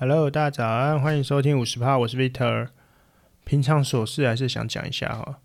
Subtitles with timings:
[0.00, 2.68] Hello，大家早安，欢迎收听五十趴，我是 Victor。
[3.44, 5.40] 平常琐事还是想讲一下哈。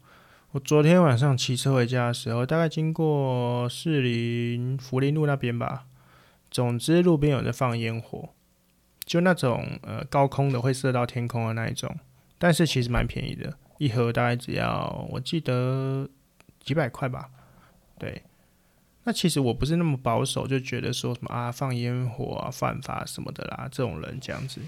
[0.51, 5.85] 我昨天晚上骑车回家的时候，大概经过士林福林路那边吧。
[6.51, 8.29] 总之，路边有人放烟火，
[9.04, 11.98] 就那种呃高空的会射到天空的那一种，
[12.38, 16.08] 但是其实蛮便宜的，一盒大概只要我记得
[16.60, 17.28] 几百块吧。
[17.98, 18.22] 对。
[19.06, 24.62] 那其实我不是那么保守，就觉得说什么啊放烟火啊犯法什么的啦，这种人这样子，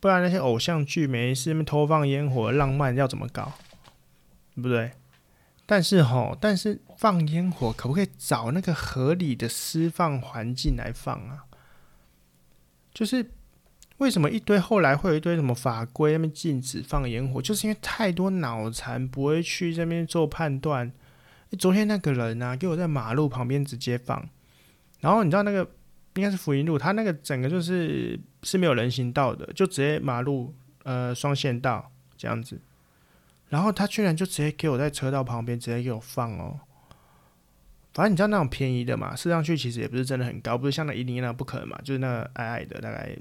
[0.00, 3.52] 不然那些偶像剧没事那偷放烟火浪漫要怎么搞，
[4.54, 4.92] 对不对？
[5.66, 11.44] 但是吼，但是放烟火可不可以找那个合理的释放环境来放啊？
[12.92, 13.30] 就是
[13.98, 20.90] 为什么一堆后来会有一堆什么法规那边禁止放烟火，就是因为太多脑残不会去这边做判断。
[21.54, 24.28] 昨天那个人呢、啊，给我在马路旁边直接放，
[25.00, 25.68] 然后你知道那个
[26.14, 30.54] 应该是福音路，他那个整个就是是没有人行道的，就直接马路
[30.84, 32.60] 呃双线道这样子，
[33.48, 36.60] 然后他居然就直接给我在车道旁边直接给我放哦，
[37.92, 43.16] 反正你知道那种便宜的嘛，试上去其实也不是真的很高，不是像那一零一那不可能嘛，就是那矮矮的，大概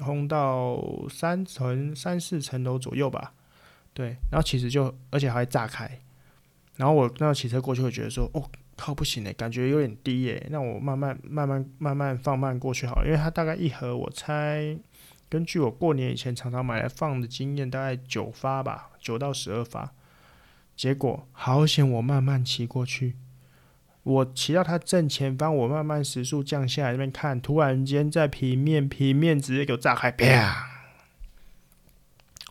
[0.00, 3.32] 轰到三层三四层楼左右吧，
[3.94, 5.98] 对，然后其实就而且还会炸开。
[6.76, 10.46] 然后我那骑车过去，会觉得说：“哦，靠，不行诶，感觉有点低诶。
[10.50, 14.76] 那我慢慢、慢慢、慢慢放慢过去好了，因为它大概一盒，我猜
[15.28, 19.92] 根据我过年以前常常买来放的经验，大概九发吧，九到十二发。
[20.74, 23.16] 结果好险，我慢慢骑过去，
[24.02, 30.68] 我骑到它正前方，我慢慢时速降下来那边看，突然间在平面平面直接给我炸开，啪！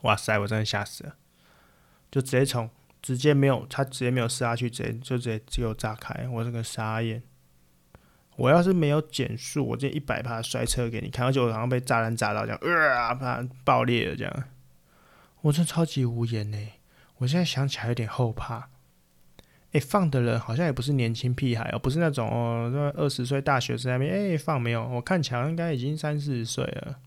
[0.03, 1.15] 哇塞，我真的吓死了，
[2.11, 2.69] 就直接从。
[3.01, 7.21] 直接没有，他直接没有射下去，直接就直接只有炸开，我这个傻眼。
[8.37, 14.43] 我要是没有减速，我这一百趴摔车给你看，而且我好像被炸弹炸到这样，呃，怕爆裂了这样。
[15.41, 16.57] 我真超级无言呢，
[17.17, 18.69] 我现在想起来有点后怕。
[19.73, 26.99] 哎，放的人好像也不是年轻屁孩哦，不是那种哦，二十岁大学生那边哎放没有，我看起来应该已经三四十岁了。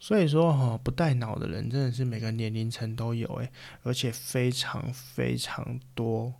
[0.00, 3.50] 所以说哈，不带脑的人真的是每个年龄层都有诶，
[3.82, 6.34] 而且非常非常多。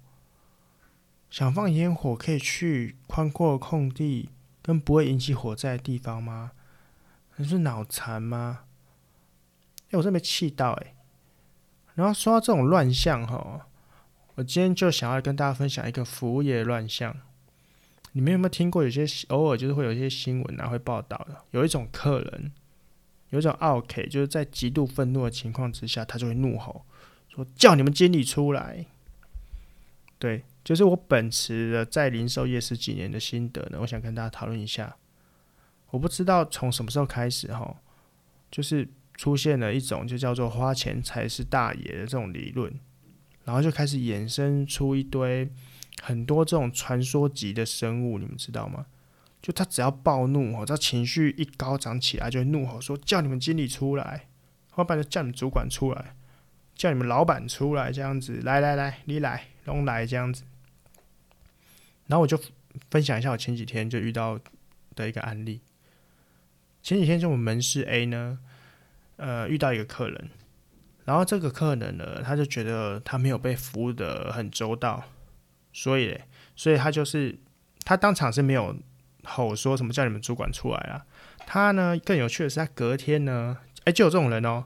[1.28, 4.30] 想放烟火可以去宽阔的空地
[4.62, 6.52] 跟不会引起火灾的地方吗？
[7.36, 8.60] 你是脑残吗？
[9.90, 10.94] 哎，我真没气到诶。
[11.94, 13.66] 然后说到这种乱象哈，
[14.36, 17.14] 我今天就想要跟大家分享一个服务业乱象。
[18.12, 18.82] 你们有没有听过？
[18.84, 22.52] 有些偶尔就是会有一些新闻啊会报道的，有一种客人。
[23.30, 26.84] 有一种 OK，，就是在极度愤怒的情况之下，他就会怒吼
[27.28, 28.86] 说：“叫你们经理出来！”
[30.18, 34.96] 对，就是我秉持了在零售业十几年的心得呢，我想跟大家讨论一下。
[35.90, 37.76] 我不知道从什么时候开始哈，
[38.50, 42.72] 就是出现了一种就叫做“花钱才是大爷”的这种理论，
[43.44, 45.48] 然后就开始衍生出一堆
[46.02, 48.86] 很多这种传说级的生物，你们知道吗？
[49.40, 54.26] 就他只要暴怒哦，他情绪一高涨起来，就会怒吼说：“叫你们经理出来，
[54.70, 56.16] 或者叫你们主管出来，
[56.74, 60.42] 叫你们老板出来，这样子，来来来，你来，拢来这样子。”
[62.08, 62.40] 然后我就
[62.90, 64.40] 分享一下我前几天就遇到
[64.96, 65.60] 的一个案例。
[66.82, 68.40] 前几天就我们门市 A 呢，
[69.16, 70.30] 呃，遇到一个客人，
[71.04, 75.04] 然后这个客人呢，他就觉得他没有被服务的很周到，
[75.72, 76.18] 所以，
[76.56, 77.38] 所以他就是
[77.84, 78.76] 他当场是没有。
[79.28, 81.04] 吼说什么叫你们主管出来啊？
[81.46, 84.64] 他呢，更有趣的是，他隔天呢，哎、就有这种人哦。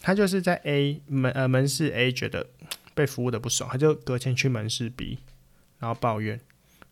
[0.00, 2.46] 他就是在 A 门呃门市 A 觉得
[2.94, 5.18] 被服务的不爽，他就隔天去门市 B，
[5.78, 6.40] 然后抱怨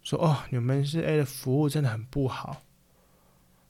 [0.03, 2.63] 说：“哦，你们门市 A 的服务真的很不好。”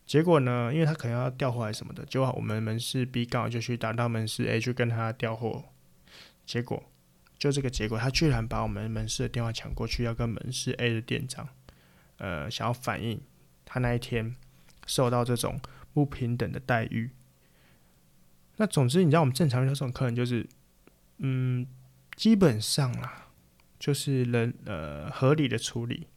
[0.05, 5.62] 结果呢，因为他可能要调货还是什么的，结果我们门市 B 刚好就去打到门市 A 去跟他调货，
[6.44, 6.83] 结果
[7.38, 11.49] 就这个结果，他居然把我们门市的电话抢过去，要跟门市 A 的店长。
[12.19, 13.21] 呃，想要反映
[13.65, 14.37] 他那一天
[14.87, 15.61] 受到这种
[15.93, 17.11] 不平等的待遇。
[18.56, 20.47] 那总之，你知道我们正常遇到这种客人，就是
[21.19, 21.67] 嗯，
[22.17, 23.29] 基本上啦，
[23.79, 26.09] 就是冷呃合理的处理，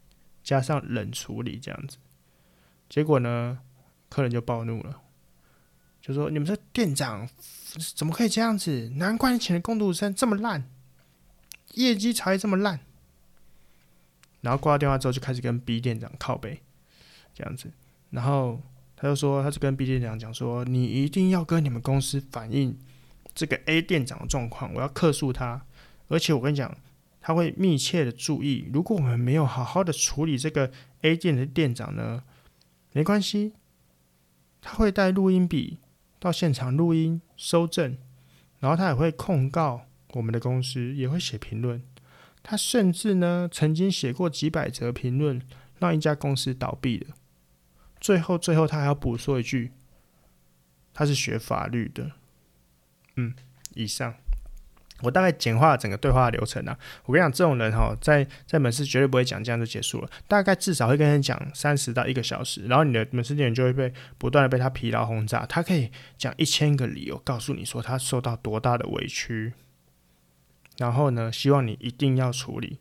[0.42, 1.98] 加上冷处理这样子。
[2.88, 3.60] 结果呢，
[4.08, 5.00] 客人就暴怒了，
[6.00, 7.28] 就说：“你们这店长
[7.94, 8.90] 怎么可以这样子？
[8.96, 10.68] 难怪你请的工读生这么烂，
[11.74, 12.80] 业绩才会这么烂。”
[14.42, 16.60] 然后挂掉电话之后，就开始跟 B 店长靠背，
[17.32, 17.72] 这样子。
[18.10, 18.60] 然后
[18.94, 22.78] 他就说，他就跟 B 店长讲说：“你一定要跟你们公司反映
[23.34, 25.64] 这个 A 店长的状况，我要客诉他。
[26.08, 26.76] 而且我跟你讲，
[27.20, 32.22] 他会密切的注意，如果我们没有好好的处理这个 A 店的店长呢，
[32.92, 33.54] 没关系，
[34.60, 35.78] 他会带录音笔
[36.18, 37.96] 到现场录音、收证，
[38.60, 41.82] 然后他也会控告我们的公司，也会写评论。
[42.42, 45.40] 他甚至呢，曾经写过几百则评论，
[45.78, 47.14] 让一家公司倒闭了。
[48.00, 49.72] 最后，最后他还要补说一句，
[50.92, 52.12] 他是学法律的。
[53.16, 53.34] 嗯，
[53.74, 54.14] 以上。
[55.02, 69.54] 我大概简化了整个对话流程啊，我跟你讲，这种人哈，在在门市绝对不会讲这样就结束了，大概至少会跟你讲三十到一个小时，然后你的门市店就会被不断的被他疲劳轰炸，他可以讲一千个理由告诉你说他受到多大的委屈，
[70.82, 72.78] 然后呢，希望你一定要处理。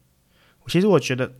[0.66, 1.36] 其实我觉得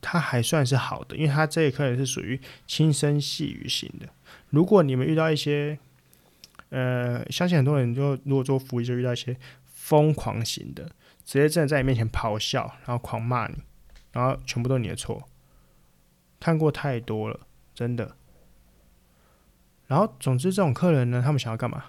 [0.00, 4.08] 他还算是好的，因为他这一客人是属于轻声细语型的。
[4.48, 5.78] 如果你们遇到一些，
[6.70, 9.36] 呃，相信很多人就如果做服务就遇到一些。
[9.86, 10.82] 疯狂型的，
[11.24, 13.54] 直接真的在你面前咆哮，然后狂骂你，
[14.10, 15.28] 然后全部都是你的错。
[16.40, 18.16] 看过太多了，真的。
[19.86, 21.84] 然后，总之，这种客人呢，他们想要干嘛？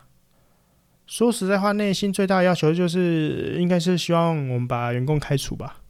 [1.08, 5.82] 说实在话，内心最大的要求就是，应该是希望我们把员工开除吧。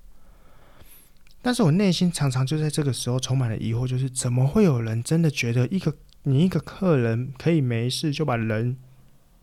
[1.41, 8.77] 但是我内心常常就在这个时候充满了疑惑，就是怎么会有人真的觉得一个你一个客人可以没事就把人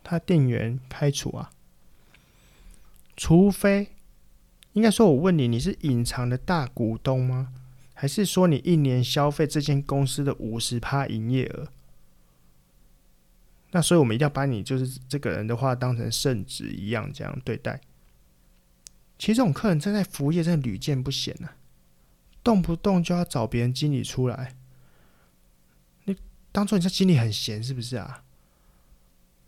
[0.04, 1.50] 他店员开除啊？
[3.16, 3.88] 除非，
[4.74, 7.48] 应该说，我问你，你是隐藏的大股东吗？
[7.94, 11.68] 还是说你一年消费这间公司的五十趴营业额？
[13.74, 17.80] 那所以我们一定要把你就是这个人的话当成圣旨一样这样对待。
[19.18, 21.48] 其实这种客人真在服务业真的屡见不鲜呐，
[22.44, 24.54] 动不动就要找别人经理出来。
[26.04, 26.16] 你
[26.52, 28.22] 当初你在经理很闲是不是啊？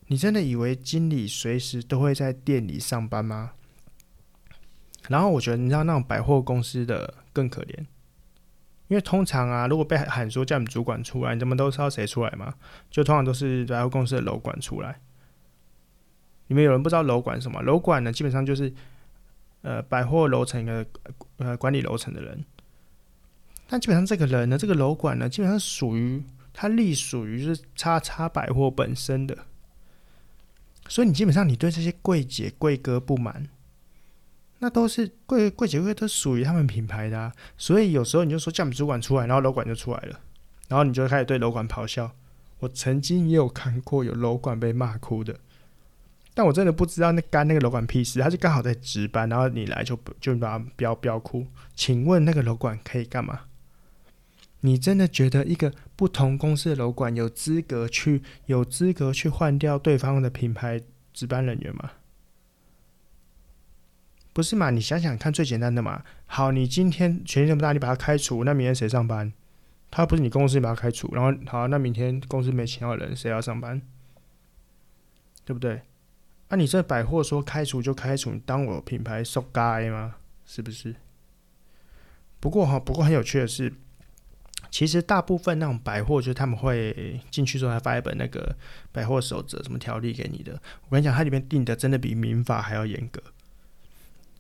[0.09, 3.53] 你真的以为经理随时都会在店里上班吗？
[5.09, 7.87] 然后我觉得，你知道那种百货公司的更可怜，
[8.89, 12.55] 因为通常啊，如果被喊说叫你们主管出来，你们都知道谁出来吗？
[12.91, 15.01] 就通常都是百货公司的楼管出来。
[16.47, 17.61] 你们有人不知道楼管什么？
[17.63, 18.73] 楼管呢，基本上就是
[19.63, 20.87] 呃百货楼层的
[21.39, 22.45] 呃管理楼层的人。
[23.69, 26.23] 但基本上这个人呢，这个楼管呢，基本上属于
[26.53, 29.37] 他隶属于是叉叉百货本身的。
[30.89, 33.49] 所以你基本上你对这些柜姐柜哥不满，
[34.59, 37.33] 那都是柜柜姐柜都属于他们品牌的啊。
[37.57, 40.21] 所以有时候你就说叫你们主管出来，然后楼管就出来了，
[40.69, 42.13] 然后你就开始对楼管咆哮。
[42.61, 45.39] 我曾经也有看过有楼管被骂哭的，
[46.33, 51.47] 但我真的不知道那干那个楼管屁事，他就刚好在值班，然后你来就就把他飙飙哭。
[51.75, 53.41] 请问那个楼管可以干嘛？
[54.61, 60.81] 你真的觉得一个不同公司的楼管有资格去有资格去换掉对方的品牌
[61.13, 61.91] 值班人员吗？
[64.37, 64.69] 不是嘛？
[64.69, 66.05] 你想想看，最简单的嘛。
[66.27, 69.33] 好，你今天权力这么大，你把他开除，那明天谁上班？
[69.91, 73.81] 他不是你公司，你把他开除，然后好，那明天公司没请到人，谁要上班？
[75.47, 75.81] 对不对？
[76.49, 80.17] 啊，你这百货说开除就开除，你当我品牌受该吗？
[80.45, 80.95] 是不是？
[82.39, 83.73] 不过哈，不过很有趣的是。
[84.71, 88.55] 其实大部分那种百货，就是他们会进去之后还发一本那个
[88.93, 90.61] 百货守则、什么条例给你的。
[90.83, 93.23] 我跟你讲，它里面定的真的比民法还要严格。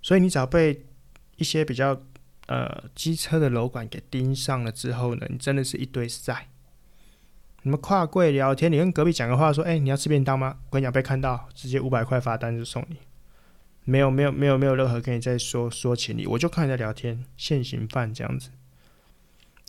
[0.06, 0.86] 所以你只要被
[1.34, 2.00] 一些比较
[2.46, 6.46] 呃机车的楼管给盯上了之后呢，你真的是一堆债。
[7.62, 12.98] 你们跨柜聊天，你跟隔壁讲个话说：“哎，你要吃便当吗？”我跟你讲，被看到直接五百块罚单就送你。
[13.82, 18.50] 没有没有没有没有任何跟你在说说情理，我就看你在聊天，现行犯这样子。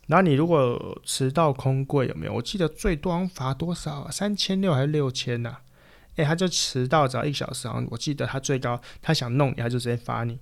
[0.05, 2.33] 然后你如果迟到空柜有没有？
[2.35, 4.11] 我记得最多罚多少啊？
[4.11, 5.57] 三千六还是六千呐？
[6.17, 10.37] 诶，他就迟到只要一小时，我记得他最高他想弄你，他就直接罚你。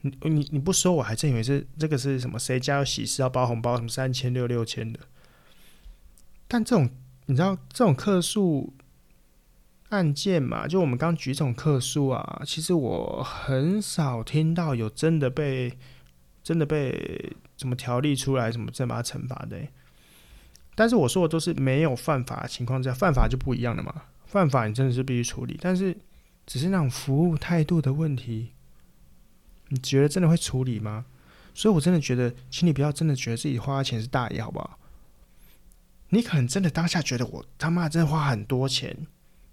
[0.00, 2.38] 你你你不说我还真以为是这个是什么？
[2.38, 3.76] 谁家有喜事要包红包？
[3.76, 5.00] 什么三千六六千的？
[6.48, 6.90] 但这种
[7.26, 8.74] 你知道这种客诉
[9.90, 10.66] 案件嘛？
[10.66, 15.78] 就我们刚举这种客诉啊，其实我很少听到有真的被
[16.42, 17.36] 真的被。
[17.60, 19.58] 什么条例出来，什么再把它惩罚的？
[20.74, 24.04] 但是我说的都是没有犯法情况下，犯法就不一样了嘛。
[24.30, 25.96] 犯法你真的是必须处理，但是
[26.46, 28.52] 只是那种服务态度的问题，
[29.68, 31.06] 你觉得真的会处理吗？
[31.52, 34.78] 所以我真的觉得，请你不要真的觉得自己花钱是大爷，好不好？
[36.10, 39.06] 你可能真的当下觉得我他妈真的花很多钱，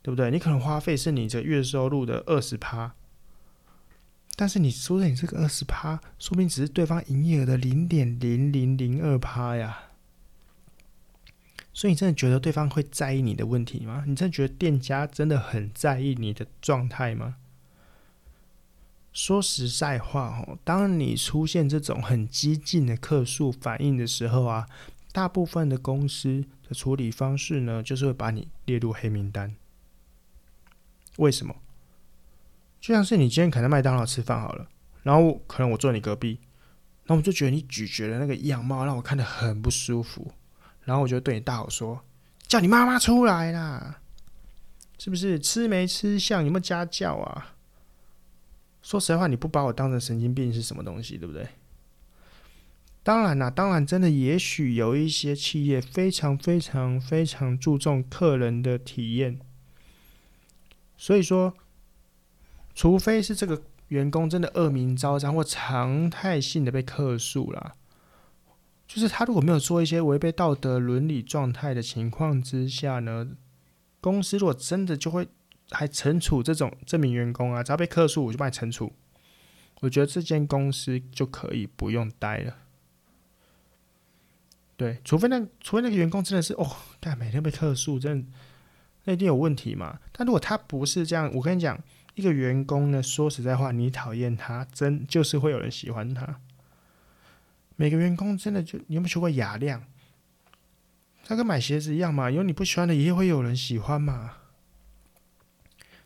[0.03, 0.29] 对不对？
[0.29, 2.93] 你可能花费是你这月收入的二十趴。
[4.36, 9.87] 但是你说的你这个二十趴，说不定只是对方营业额的零点零零零二趴呀。
[11.77, 14.03] 所以你真的觉得对方会在意你的问题吗？
[14.07, 17.36] 你真的觉得店家真的很在意你的状态吗？
[19.13, 24.67] 说实在话哦，当你出现这种很激进的客诉反应的时候啊，
[25.12, 29.55] 大部分的公司的处理方式呢，就是会把你列入黑名单。
[31.17, 31.57] 为什么？
[32.81, 34.67] 就像是你今天可能麦当劳吃饭好了，
[35.03, 36.39] 然后可能我坐你隔壁，
[37.05, 40.31] 那我就觉得你咀嚼的那个样貌让我看得很不舒服，
[40.88, 42.01] 然后我就对你大吼说
[42.48, 44.00] ：“叫你妈妈出来啦！
[44.98, 46.44] 是不是吃没吃相？
[46.44, 47.56] 有没有家教啊？”
[48.82, 51.48] 说实话，你不把我当成神经病是什么东西，对不对？
[53.03, 59.39] 当然啦，当然真的，也许有一些企业非常非常非常注重客人的体验，
[60.98, 61.53] 所以说。
[62.79, 67.74] 除非是这个员工真的恶名昭彰或常态性的被客诉啦，
[68.88, 73.27] 就是他如果没有做一些违背道德伦理状态的情况之下呢，
[74.00, 75.27] 公司如果真的就会
[75.72, 78.94] 还惩处这种这名员工啊，只要被客诉我就帮你惩处，
[79.82, 82.56] 我觉得这间公司就可以不用待了。
[84.77, 88.27] 对，除非那除非那个员工真的是哦，但每天被客诉，真的
[89.03, 90.00] 那一定有问题嘛。
[90.12, 91.79] 但如果他不是这样，我跟你讲。
[92.15, 96.41] 一个员工呢，说实在话，你讨厌他，真就是会有人喜欢他。
[97.77, 99.86] 每个员工真的就，你有没有学过雅量？
[101.24, 104.34] 他跟买鞋子一样嘛，有你不喜欢的，也会有人喜欢嘛。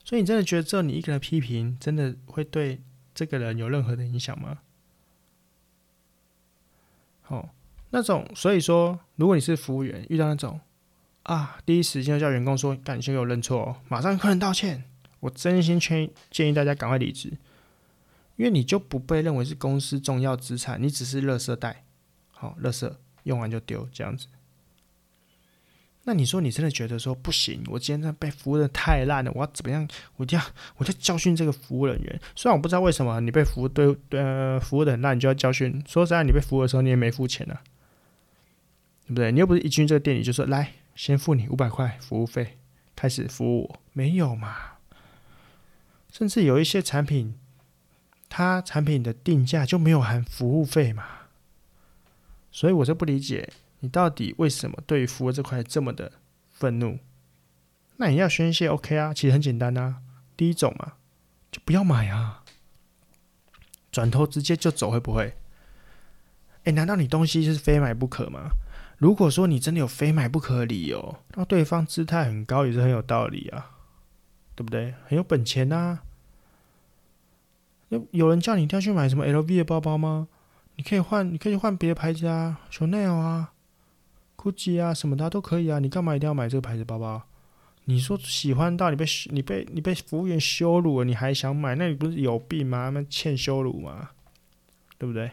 [0.04, 2.82] 所以你真的觉得只有你一个人批评，真的会对
[3.16, 4.60] 这个人有任何的影响吗？
[7.28, 7.50] 哦，
[7.92, 10.60] 那种，所以说，如果你是服务员，遇到那种
[11.24, 14.84] 啊，第一时间就叫员工说，赶紧给我认错哦，马上跟客人道歉。
[15.22, 17.32] 我真心劝建议大家赶快离职，
[18.36, 21.84] 因为你就不被认为是公司重要资产，你只是垃圾袋，
[22.30, 22.92] 好，垃圾
[23.24, 24.28] 用完就丢这样子。
[26.04, 29.88] 那你说你真的觉得说不行，我今天被服务的太烂了，我要怎么样？
[30.16, 30.44] 我一定要，
[30.78, 32.20] 我就教训这个服务人员。
[32.36, 35.80] 虽然我不知道为什么你被服务对呃服务的很烂，你就要教训。
[35.88, 37.62] 说实在，你被服务的时候你也没付钱啊，
[39.06, 39.32] 对不对？
[39.32, 42.58] 你又不是一进这个店里就说来先付你五百块服务费，
[42.96, 44.56] 开始服务我，没有嘛？
[46.12, 47.36] 甚至有一些产品，
[48.34, 51.04] 它产品的定价就没有含服务费嘛，
[52.50, 56.14] 所以我就不理解你到底为什么对于服务这块这么的
[56.50, 56.98] 愤怒。
[57.98, 59.98] 那你要宣泄 OK 啊，其实很简单啊，
[60.38, 60.94] 第一种嘛，
[61.52, 62.46] 就不要买啊，
[63.92, 65.36] 转头直接就走会不会？
[66.64, 68.52] 哎，难道你东西是非买不可吗？
[68.98, 73.72] 如果说你真的有非买不可的理由，那对方姿态很高也是很有道理啊。
[74.54, 74.94] 对不对？
[75.08, 76.04] 很有本钱呐、啊！
[77.92, 80.28] 有有人叫你一定要去买什么 LV 的包包吗？
[80.78, 83.52] 你可以换，你可以换别的牌子啊，Chanel 啊
[84.38, 85.80] ，Gucci 啊，什么的都可以啊。
[85.80, 87.22] 你干嘛一定要买这个牌子包包？
[87.86, 91.76] 你说喜欢到你被你被你被服务员羞辱了，你还想买？
[91.76, 92.90] 那你不是有病吗？
[92.94, 94.12] 那欠羞辱吗？
[94.98, 95.32] 对不对？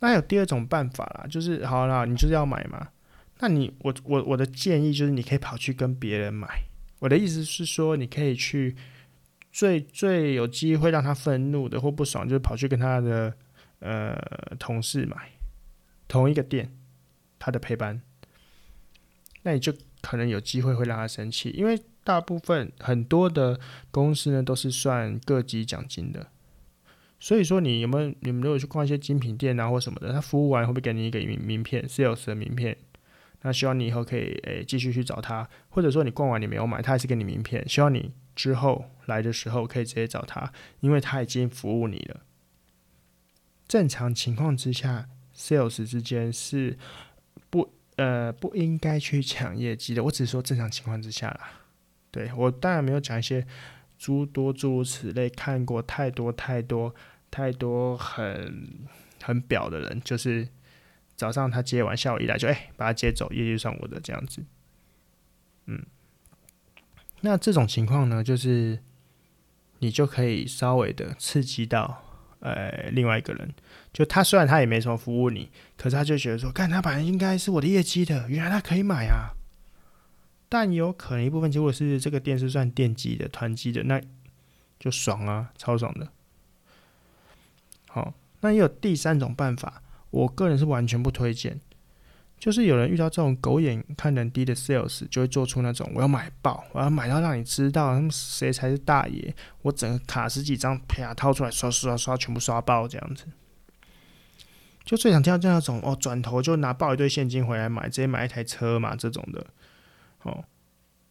[0.00, 2.88] 那有第二种办法啦，就是好啦，你就是要买嘛。
[3.38, 6.48] 那你我我我的建议就是，你可以跑去跟别人买。
[6.98, 8.74] 我的意思是说，你可以去
[9.54, 13.32] 最最有机会让他愤怒的或不爽，就是跑去跟他的
[13.78, 14.20] 呃
[14.58, 15.30] 同事买
[16.08, 16.76] 同一个店
[17.38, 18.02] 他的配班，
[19.44, 23.60] 那你就可能有机会会让他生气，因为大部分很多的
[23.92, 26.26] 公司呢都是算各级奖金的，
[27.20, 32.76] 所以说你有没有你们如果去逛一些精品店啊或什么的，他服务完会不会给你一个名名片，sales 的名片？
[33.46, 37.62] 那希望你以后可以诶继续去找他，或者说你逛完你没有买，他还是给你名片。
[37.68, 42.22] 希望你之后来的时候可以直接找他，因为他已经服务你了。
[43.68, 46.78] 正常情况之下，sales 之间是
[47.50, 50.02] 不呃不应该去抢业绩的。
[50.04, 51.50] 我只是说正常情况之下啦。
[52.10, 53.46] 对，我当然没有讲一些
[53.98, 56.94] 诸多诸如此类，看过太多太多
[57.30, 58.86] 太多很
[59.22, 60.48] 很婊的人，就是。
[61.16, 64.44] 早上他接完，下午一来就哎、把他接走，业绩算我的这样子。
[65.66, 65.84] 嗯，
[67.20, 68.80] 那这种情况呢，就是
[69.78, 72.02] 你就可以稍微的刺激到
[72.40, 73.54] 呃另外一个人，
[73.92, 79.30] 就他虽然他也没什么服务你，可是他就觉得说，看他本来应该是我的业绩的，原来他可以买啊。
[80.48, 84.00] 但有可能一部分结果是这个店是算店级的团级的，那
[84.78, 86.12] 就爽啊，超爽的。
[87.88, 89.82] 好，那也有第三种办法。
[90.14, 91.60] 我个人是完全不推荐，
[92.38, 103.24] 就是有人遇到这种狗眼看人低的 sales，就会做出那种我要买爆，我要买到让你知道他们谁才是大爷，我整个卡十几张啪掏出来刷刷刷刷全部刷爆这样子。
[104.84, 109.44] 就最想听到这样那种哦，转头就拿爆一堆现金回来买，直接买一台车嘛这种的。
[110.22, 110.44] 哦，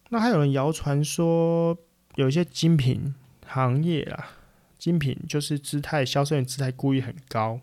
[0.08, 1.76] 那还有人谣传说
[2.14, 3.14] 有一些精品
[3.46, 4.38] 行业啊，
[4.78, 7.60] 精品就是姿态销售员姿态故意很高。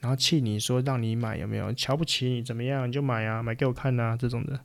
[0.00, 1.72] 然后气你说让你买有没有？
[1.74, 2.88] 瞧不起你怎么样？
[2.88, 4.60] 你就买啊，买给我看啊，这种的。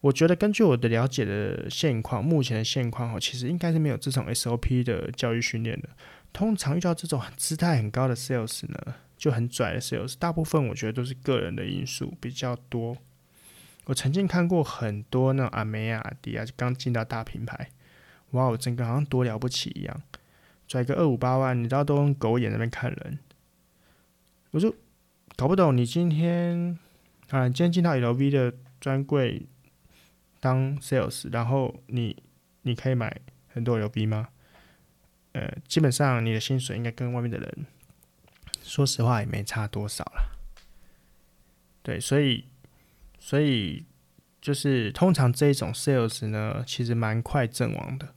[0.00, 5.88] 我觉得根据我的了解的现况，目前的现况哦，其实应该是没有这种 SOP 的教育训练的。
[6.32, 12.96] 通常遇到这种姿态很高的 sales 呢，就很拽的 sales，大部分我觉得都是个人的因素比较多。
[13.84, 17.68] 我曾经看过很多那种阿美亚迪啊，就刚进到大品牌，
[18.30, 20.02] 哇，我整个好像多了不起一样，
[20.66, 23.18] 拽个二五八万，你知道都用狗眼那边看人。
[24.52, 24.74] 我就
[25.36, 26.78] 搞不懂，你今天
[27.28, 29.46] 啊，今天进到 LV 的专柜。
[30.40, 32.20] 当 sales，然后你
[32.62, 34.30] 你可以买很多 LV 吗？
[35.30, 37.66] 呃，基本上你的薪水应该跟外面的人，
[38.60, 40.36] 说实话也没差多少了。
[41.84, 42.46] 对，所以
[43.20, 43.84] 所以
[44.40, 48.12] 就是通常这一种 sales 呢，其实蛮快阵亡的。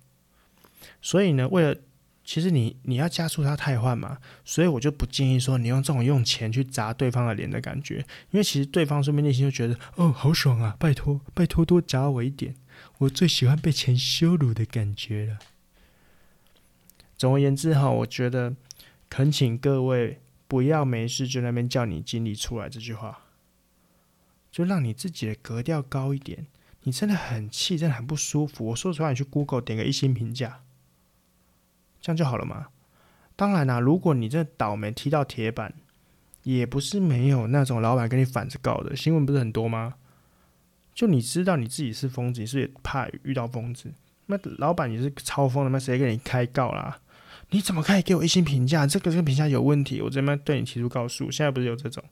[1.03, 1.79] 所以呢，为了
[2.25, 7.97] 其实你你要加速他汰换嘛，所以我就不建议说你用这种用钱去砸对方的脸的感觉，
[8.31, 12.55] 因为其实对方说不定内心就觉得哦，好爽啊，拜托拜托多砸我一点，
[12.97, 15.37] 我最喜欢被钱羞辱的感觉了。
[17.15, 18.55] 总而言之哈，我觉得
[19.07, 23.19] 恳请各位不要没事就那边叫你经理出来这句话，
[24.51, 26.47] 就让你自己的格调高一点。
[26.83, 28.65] 你真的很气，真的很不舒服。
[28.65, 30.64] 我说实话，你去 Google 点个一星评价。
[32.05, 32.67] 这样就好了嘛？
[33.35, 35.73] 当然啦、如果你这倒霉踢到铁板，
[36.43, 39.95] 也不是没有那种老板跟你反着告的新闻，不是很多吗？
[40.93, 43.91] 就你知道你自己是疯子，你是也怕遇到疯子，
[44.27, 46.99] 那老板也是超疯的，那谁给你开告啦？
[47.49, 48.85] 你怎么可以给我一星评价？
[48.85, 51.31] 这个这个评价有问题，我这边对你提出告诉。
[51.31, 52.03] 现在不是有这种？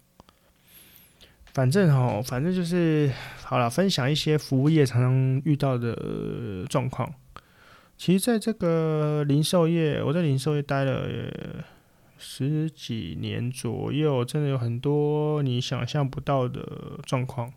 [1.53, 7.13] 反正哦，反正就是好了，分享一些服务业常常遇到的状况。
[8.03, 11.07] 其实，在这个零售业，我在零售业待了
[12.17, 17.53] 十几年左右，真的有很多你想象不到的状况。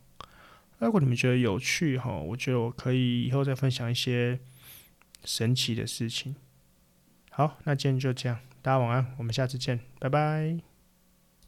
[0.78, 4.38] 如果你们觉得有趣哈，我觉得我可以以后再分享一些
[5.24, 6.36] 神奇的事情。
[7.30, 10.75] 好，那今天就这样，大家晚安，我们下次见，拜拜。